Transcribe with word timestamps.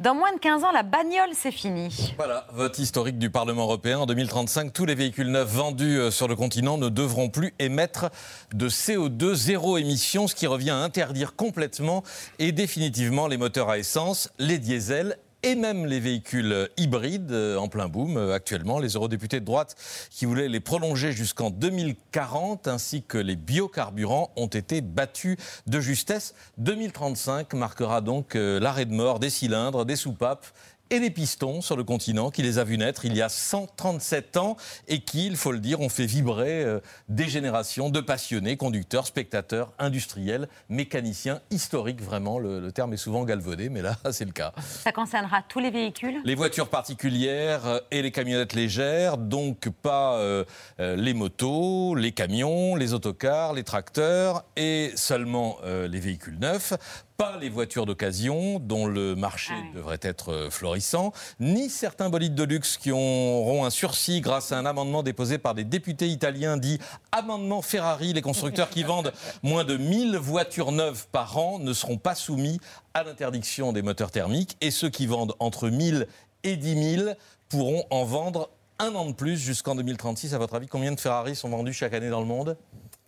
Dans 0.00 0.14
moins 0.14 0.32
de 0.32 0.38
15 0.38 0.62
ans, 0.62 0.70
la 0.70 0.84
bagnole, 0.84 1.30
c'est 1.34 1.50
fini. 1.50 2.14
Voilà, 2.16 2.46
vote 2.52 2.78
historique 2.78 3.18
du 3.18 3.30
Parlement 3.30 3.64
européen. 3.64 3.98
En 3.98 4.06
2035, 4.06 4.72
tous 4.72 4.84
les 4.84 4.94
véhicules 4.94 5.28
neufs 5.28 5.48
vendus 5.48 5.98
euh, 5.98 6.10
sur 6.12 6.28
le 6.28 6.36
continent 6.36 6.78
ne 6.78 6.88
devront 6.88 7.30
plus 7.30 7.52
émettre 7.58 8.10
de 8.54 8.68
CO2 8.68 9.34
zéro 9.34 9.76
émission, 9.76 10.28
ce 10.28 10.36
qui 10.36 10.46
revient 10.46 10.70
à 10.70 10.76
interdire 10.76 11.34
complètement 11.34 12.04
et 12.38 12.52
définitivement 12.52 13.26
les 13.26 13.38
moteurs 13.38 13.70
à 13.70 13.78
essence, 13.78 14.30
les 14.38 14.58
diesels 14.58 15.18
et 15.42 15.54
même 15.54 15.86
les 15.86 16.00
véhicules 16.00 16.68
hybrides 16.76 17.30
euh, 17.32 17.56
en 17.56 17.68
plein 17.68 17.88
boom 17.88 18.16
euh, 18.16 18.34
actuellement. 18.34 18.78
Les 18.78 18.94
eurodéputés 18.94 19.40
de 19.40 19.44
droite 19.44 19.76
qui 20.10 20.26
voulaient 20.26 20.48
les 20.48 20.60
prolonger 20.60 21.12
jusqu'en 21.12 21.50
2040 21.50 22.66
ainsi 22.66 23.02
que 23.02 23.18
les 23.18 23.36
biocarburants 23.36 24.30
ont 24.36 24.48
été 24.48 24.80
battus 24.80 25.36
de 25.66 25.80
justesse. 25.80 26.34
2035 26.58 27.54
marquera 27.54 28.00
donc 28.00 28.34
euh, 28.34 28.58
l'arrêt 28.58 28.86
de 28.86 28.94
mort 28.94 29.20
des 29.20 29.30
cylindres, 29.30 29.84
des 29.84 29.96
soupapes 29.96 30.46
et 30.90 31.00
des 31.00 31.10
pistons 31.10 31.60
sur 31.60 31.76
le 31.76 31.84
continent 31.84 32.30
qui 32.30 32.42
les 32.42 32.58
a 32.58 32.64
vus 32.64 32.78
naître 32.78 33.04
il 33.04 33.16
y 33.16 33.22
a 33.22 33.28
137 33.28 34.36
ans 34.36 34.56
et 34.86 35.00
qui, 35.00 35.26
il 35.26 35.36
faut 35.36 35.52
le 35.52 35.58
dire, 35.60 35.80
ont 35.80 35.88
fait 35.88 36.06
vibrer 36.06 36.62
euh, 36.62 36.80
des 37.08 37.28
générations 37.28 37.90
de 37.90 38.00
passionnés, 38.00 38.56
conducteurs, 38.56 39.06
spectateurs, 39.06 39.72
industriels, 39.78 40.48
mécaniciens, 40.68 41.40
historiques 41.50 42.02
vraiment. 42.02 42.38
Le, 42.38 42.60
le 42.60 42.72
terme 42.72 42.92
est 42.92 42.98
souvent 42.98 43.24
galvaudé, 43.24 43.68
mais 43.68 43.82
là, 43.82 43.96
c'est 44.12 44.24
le 44.24 44.32
cas. 44.32 44.52
Ça 44.84 44.92
concernera 44.92 45.42
tous 45.48 45.60
les 45.60 45.70
véhicules? 45.70 46.20
Les 46.24 46.34
voitures 46.34 46.68
particulières 46.68 47.66
euh, 47.66 47.80
et 47.90 48.02
les 48.02 48.10
camionnettes 48.10 48.54
légères, 48.54 49.18
donc 49.18 49.68
pas 49.82 50.14
euh, 50.18 50.44
euh, 50.80 50.96
les 50.96 51.14
motos, 51.14 51.94
les 51.94 52.12
camions, 52.12 52.76
les 52.76 52.94
autocars, 52.94 53.52
les 53.52 53.64
tracteurs 53.64 54.44
et 54.56 54.92
seulement 54.96 55.58
euh, 55.64 55.88
les 55.88 56.00
véhicules 56.00 56.38
neufs. 56.38 56.72
Pas 57.18 57.36
les 57.36 57.48
voitures 57.48 57.84
d'occasion, 57.84 58.60
dont 58.60 58.86
le 58.86 59.16
marché 59.16 59.52
Ah 59.52 59.60
oui. 59.60 59.72
devrait 59.74 59.98
être 60.02 60.32
euh, 60.32 60.50
florissant, 60.50 61.12
ni 61.40 61.68
certains 61.68 62.10
bolides 62.10 62.36
de 62.36 62.44
luxe 62.44 62.76
qui 62.76 62.92
auront 62.92 63.64
un 63.64 63.70
sursis 63.70 64.20
grâce 64.20 64.52
à 64.52 64.56
un 64.58 64.64
amendement 64.64 65.02
déposé 65.02 65.36
par 65.36 65.56
des 65.56 65.64
députés 65.64 66.06
italiens 66.06 66.56
dit 66.56 66.78
amendement 67.10 67.60
Ferrari. 67.60 68.12
Les 68.12 68.22
constructeurs 68.22 68.70
qui 68.70 68.84
vendent 68.84 69.12
moins 69.42 69.64
de 69.64 69.76
1000 69.76 70.16
voitures 70.16 70.70
neuves 70.70 71.08
par 71.10 71.36
an 71.38 71.58
ne 71.58 71.72
seront 71.72 71.96
pas 71.98 72.14
soumis 72.14 72.60
à 72.94 73.02
l'interdiction 73.02 73.72
des 73.72 73.82
moteurs 73.82 74.12
thermiques 74.12 74.56
et 74.60 74.70
ceux 74.70 74.88
qui 74.88 75.08
vendent 75.08 75.34
entre 75.40 75.70
1000 75.70 76.06
et 76.44 76.56
10 76.56 76.96
000 76.98 77.10
pourront 77.48 77.84
en 77.90 78.04
vendre 78.04 78.48
un 78.78 78.94
an 78.94 79.06
de 79.06 79.12
plus 79.12 79.38
jusqu'en 79.38 79.74
2036. 79.74 80.34
À 80.34 80.38
votre 80.38 80.54
avis, 80.54 80.68
combien 80.68 80.92
de 80.92 81.00
Ferrari 81.00 81.34
sont 81.34 81.48
vendus 81.48 81.72
chaque 81.72 81.94
année 81.94 82.10
dans 82.10 82.20
le 82.20 82.26
monde? 82.26 82.56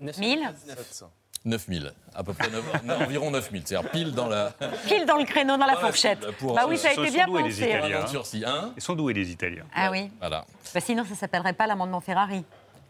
1000 0.00 0.40
9000, 1.44 1.92
à 2.14 2.22
peu 2.22 2.32
près, 2.34 2.48
neuf- 2.50 3.00
environ 3.02 3.30
9000. 3.30 3.62
C'est-à-dire 3.64 3.90
pile 3.90 4.12
dans 4.12 4.28
la. 4.28 4.52
Pile 4.86 5.06
dans 5.06 5.16
le 5.16 5.24
créneau, 5.24 5.56
dans 5.56 5.66
la 5.66 5.74
Ouais, 5.74 5.80
fourchette. 5.80 6.30
pour- 6.38 6.54
bah 6.54 6.66
oui, 6.68 6.76
ça 6.76 6.88
a 6.88 6.92
Ils 6.92 6.96
sont 6.96 7.02
été 7.04 7.12
bien 7.12 7.26
doués, 7.26 7.42
les 7.44 7.48
pensé. 8.12 8.44
hein. 8.44 8.52
Hein 8.52 8.72
Ils 8.76 8.82
sont 8.82 8.94
doués, 8.94 9.14
les 9.14 9.30
Italiens. 9.30 9.64
Ah 9.74 9.90
oui. 9.90 10.10
Voilà. 10.20 10.44
Bah 10.74 10.80
sinon, 10.80 11.04
ça 11.04 11.10
ne 11.10 11.16
s'appellerait 11.16 11.54
pas 11.54 11.66
l'amendement 11.66 12.00
Ferrari. 12.00 12.44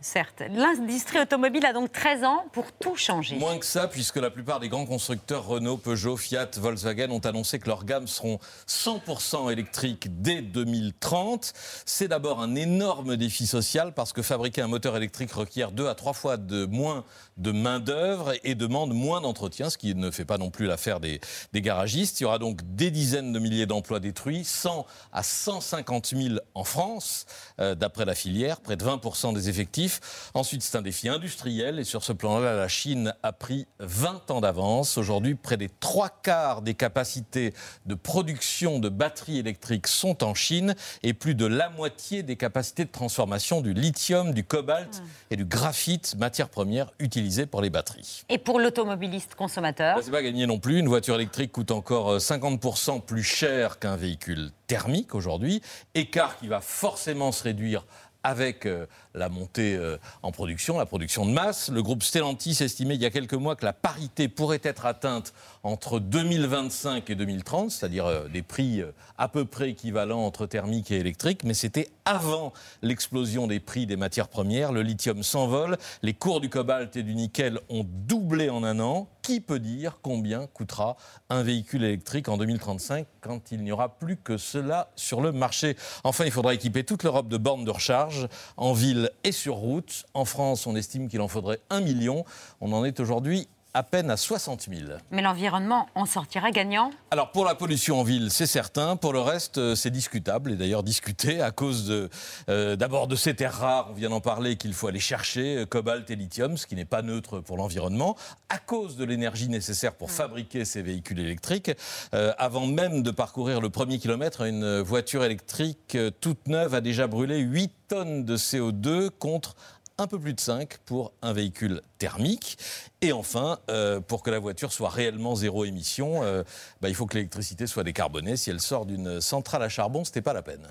Certes. 0.00 0.42
L'industrie 0.50 1.20
automobile 1.20 1.64
a 1.64 1.72
donc 1.72 1.90
13 1.90 2.24
ans 2.24 2.44
pour 2.52 2.70
tout 2.72 2.96
changer. 2.96 3.36
Moins 3.36 3.58
que 3.58 3.64
ça, 3.64 3.88
puisque 3.88 4.16
la 4.16 4.30
plupart 4.30 4.60
des 4.60 4.68
grands 4.68 4.84
constructeurs 4.84 5.46
Renault, 5.46 5.78
Peugeot, 5.78 6.16
Fiat, 6.16 6.50
Volkswagen 6.56 7.10
ont 7.10 7.20
annoncé 7.20 7.58
que 7.58 7.66
leurs 7.66 7.84
gammes 7.84 8.06
seront 8.06 8.38
100% 8.68 9.50
électriques 9.50 10.20
dès 10.20 10.42
2030. 10.42 11.52
C'est 11.86 12.08
d'abord 12.08 12.40
un 12.42 12.54
énorme 12.54 13.16
défi 13.16 13.46
social 13.46 13.94
parce 13.94 14.12
que 14.12 14.22
fabriquer 14.22 14.60
un 14.60 14.68
moteur 14.68 14.96
électrique 14.96 15.32
requiert 15.32 15.72
deux 15.72 15.88
à 15.88 15.94
trois 15.94 16.12
fois 16.12 16.36
de 16.36 16.66
moins 16.66 17.04
de 17.36 17.52
main-d'œuvre 17.52 18.32
et 18.44 18.54
demande 18.54 18.94
moins 18.94 19.20
d'entretien, 19.20 19.70
ce 19.70 19.78
qui 19.78 19.94
ne 19.94 20.10
fait 20.10 20.24
pas 20.24 20.38
non 20.38 20.50
plus 20.50 20.66
l'affaire 20.66 21.00
des, 21.00 21.20
garagistes. 21.54 22.20
Il 22.20 22.24
y 22.24 22.26
aura 22.26 22.38
donc 22.38 22.60
des 22.74 22.90
dizaines 22.90 23.32
de 23.32 23.38
milliers 23.38 23.66
d'emplois 23.66 24.00
détruits, 24.00 24.44
100 24.44 24.86
à 25.12 25.22
150 25.22 26.14
000 26.14 26.34
en 26.54 26.64
France, 26.64 27.26
euh, 27.60 27.74
d'après 27.74 28.04
la 28.04 28.14
filière, 28.14 28.60
près 28.60 28.76
de 28.76 28.84
20% 28.84 29.34
des 29.34 29.48
effectifs. 29.48 29.85
Ensuite, 30.34 30.62
c'est 30.62 30.76
un 30.76 30.82
défi 30.82 31.08
industriel 31.08 31.78
et 31.78 31.84
sur 31.84 32.04
ce 32.04 32.12
plan-là, 32.12 32.54
la 32.54 32.68
Chine 32.68 33.14
a 33.22 33.32
pris 33.32 33.66
20 33.80 34.30
ans 34.30 34.40
d'avance. 34.40 34.98
Aujourd'hui, 34.98 35.34
près 35.34 35.56
des 35.56 35.68
trois 35.68 36.08
quarts 36.08 36.62
des 36.62 36.74
capacités 36.74 37.54
de 37.86 37.94
production 37.94 38.78
de 38.78 38.88
batteries 38.88 39.38
électriques 39.38 39.86
sont 39.86 40.24
en 40.24 40.34
Chine 40.34 40.74
et 41.02 41.12
plus 41.12 41.34
de 41.34 41.46
la 41.46 41.70
moitié 41.70 42.22
des 42.22 42.36
capacités 42.36 42.84
de 42.84 42.90
transformation 42.90 43.60
du 43.60 43.72
lithium, 43.74 44.32
du 44.32 44.44
cobalt 44.44 45.02
et 45.30 45.36
du 45.36 45.44
graphite, 45.44 46.16
matières 46.18 46.48
premières 46.48 46.92
utilisées 46.98 47.46
pour 47.46 47.62
les 47.62 47.70
batteries. 47.70 48.24
Et 48.28 48.38
pour 48.38 48.60
l'automobiliste 48.60 49.34
consommateur 49.34 49.96
Bah, 49.96 50.02
c'est 50.04 50.10
pas 50.10 50.22
gagné 50.22 50.46
non 50.46 50.58
plus. 50.58 50.78
Une 50.78 50.88
voiture 50.88 51.14
électrique 51.16 51.52
coûte 51.52 51.70
encore 51.70 52.12
euh, 52.12 52.18
50% 52.18 53.02
plus 53.02 53.22
cher 53.22 53.78
qu'un 53.78 53.96
véhicule 53.96 54.50
thermique 54.66 55.14
aujourd'hui. 55.14 55.62
Écart 55.94 56.38
qui 56.38 56.48
va 56.48 56.60
forcément 56.60 57.32
se 57.32 57.44
réduire 57.44 57.84
avec 58.26 58.66
euh, 58.66 58.86
la 59.14 59.28
montée 59.28 59.76
euh, 59.76 59.98
en 60.24 60.32
production, 60.32 60.78
la 60.78 60.84
production 60.84 61.24
de 61.24 61.30
masse. 61.30 61.70
Le 61.70 61.80
groupe 61.80 62.02
Stellantis 62.02 62.56
estimait 62.60 62.96
il 62.96 63.00
y 63.00 63.06
a 63.06 63.10
quelques 63.10 63.34
mois 63.34 63.54
que 63.54 63.64
la 63.64 63.72
parité 63.72 64.26
pourrait 64.26 64.60
être 64.64 64.84
atteinte 64.84 65.32
entre 65.62 66.00
2025 66.00 67.08
et 67.08 67.14
2030, 67.14 67.70
c'est-à-dire 67.70 68.06
euh, 68.06 68.26
des 68.26 68.42
prix 68.42 68.82
à 69.16 69.28
peu 69.28 69.44
près 69.44 69.70
équivalents 69.70 70.26
entre 70.26 70.46
thermique 70.46 70.90
et 70.90 70.96
électrique, 70.96 71.44
mais 71.44 71.54
c'était 71.54 71.88
avant 72.04 72.52
l'explosion 72.82 73.46
des 73.46 73.60
prix 73.60 73.86
des 73.86 73.96
matières 73.96 74.28
premières. 74.28 74.72
Le 74.72 74.82
lithium 74.82 75.22
s'envole, 75.22 75.78
les 76.02 76.12
cours 76.12 76.40
du 76.40 76.48
cobalt 76.48 76.96
et 76.96 77.04
du 77.04 77.14
nickel 77.14 77.60
ont 77.68 77.86
doublé 77.88 78.50
en 78.50 78.64
un 78.64 78.80
an. 78.80 79.08
Qui 79.26 79.40
peut 79.40 79.58
dire 79.58 79.98
combien 80.02 80.46
coûtera 80.46 80.96
un 81.30 81.42
véhicule 81.42 81.82
électrique 81.82 82.28
en 82.28 82.36
2035 82.36 83.08
quand 83.20 83.50
il 83.50 83.64
n'y 83.64 83.72
aura 83.72 83.88
plus 83.88 84.16
que 84.16 84.36
cela 84.36 84.92
sur 84.94 85.20
le 85.20 85.32
marché? 85.32 85.76
Enfin, 86.04 86.26
il 86.26 86.30
faudra 86.30 86.54
équiper 86.54 86.84
toute 86.84 87.02
l'Europe 87.02 87.26
de 87.26 87.36
bornes 87.36 87.64
de 87.64 87.72
recharge 87.72 88.28
en 88.56 88.72
ville 88.72 89.10
et 89.24 89.32
sur 89.32 89.56
route. 89.56 90.06
En 90.14 90.26
France, 90.26 90.68
on 90.68 90.76
estime 90.76 91.08
qu'il 91.08 91.20
en 91.20 91.26
faudrait 91.26 91.58
un 91.70 91.80
million. 91.80 92.24
On 92.60 92.72
en 92.72 92.84
est 92.84 93.00
aujourd'hui 93.00 93.48
à 93.76 93.82
peine 93.82 94.10
à 94.10 94.16
60 94.16 94.68
000. 94.70 94.90
Mais 95.10 95.20
l'environnement 95.20 95.86
en 95.94 96.06
sortira 96.06 96.50
gagnant 96.50 96.92
Alors 97.10 97.30
pour 97.30 97.44
la 97.44 97.54
pollution 97.54 98.00
en 98.00 98.04
ville, 98.04 98.30
c'est 98.30 98.46
certain. 98.46 98.96
Pour 98.96 99.12
le 99.12 99.20
reste, 99.20 99.58
euh, 99.58 99.74
c'est 99.74 99.90
discutable 99.90 100.52
et 100.52 100.56
d'ailleurs 100.56 100.82
discuté 100.82 101.42
à 101.42 101.50
cause 101.50 101.86
de, 101.86 102.08
euh, 102.48 102.76
d'abord 102.76 103.06
de 103.06 103.16
ces 103.16 103.36
terres 103.36 103.52
rares, 103.52 103.88
on 103.90 103.92
vient 103.92 104.08
d'en 104.08 104.22
parler, 104.22 104.56
qu'il 104.56 104.72
faut 104.72 104.86
aller 104.86 104.98
chercher, 104.98 105.58
euh, 105.58 105.66
cobalt 105.66 106.10
et 106.10 106.16
lithium, 106.16 106.56
ce 106.56 106.66
qui 106.66 106.74
n'est 106.74 106.86
pas 106.86 107.02
neutre 107.02 107.40
pour 107.40 107.58
l'environnement, 107.58 108.16
à 108.48 108.56
cause 108.56 108.96
de 108.96 109.04
l'énergie 109.04 109.50
nécessaire 109.50 109.92
pour 109.92 110.10
fabriquer 110.10 110.64
ces 110.64 110.80
véhicules 110.80 111.20
électriques. 111.20 111.70
Euh, 112.14 112.32
avant 112.38 112.66
même 112.66 113.02
de 113.02 113.10
parcourir 113.10 113.60
le 113.60 113.68
premier 113.68 113.98
kilomètre, 113.98 114.40
une 114.40 114.80
voiture 114.80 115.22
électrique 115.22 115.98
toute 116.22 116.48
neuve 116.48 116.74
a 116.74 116.80
déjà 116.80 117.08
brûlé 117.08 117.40
8 117.40 117.72
tonnes 117.88 118.24
de 118.24 118.38
CO2 118.38 119.10
contre 119.10 119.54
un 119.98 120.06
peu 120.06 120.18
plus 120.18 120.34
de 120.34 120.40
5 120.40 120.78
pour 120.84 121.12
un 121.22 121.32
véhicule 121.32 121.82
thermique. 121.98 122.58
Et 123.00 123.12
enfin, 123.12 123.58
euh, 123.70 124.00
pour 124.00 124.22
que 124.22 124.30
la 124.30 124.38
voiture 124.38 124.72
soit 124.72 124.90
réellement 124.90 125.34
zéro 125.34 125.64
émission, 125.64 126.22
euh, 126.22 126.42
bah, 126.80 126.88
il 126.88 126.94
faut 126.94 127.06
que 127.06 127.14
l'électricité 127.14 127.66
soit 127.66 127.84
décarbonée. 127.84 128.36
Si 128.36 128.50
elle 128.50 128.60
sort 128.60 128.86
d'une 128.86 129.20
centrale 129.20 129.62
à 129.62 129.68
charbon, 129.68 130.04
ce 130.04 130.12
n'est 130.14 130.22
pas 130.22 130.32
la 130.32 130.42
peine. 130.42 130.62